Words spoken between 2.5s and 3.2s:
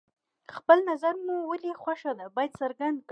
څرګند کړئ.